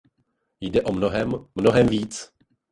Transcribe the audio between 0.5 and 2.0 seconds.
Jde o mnohem, mnohem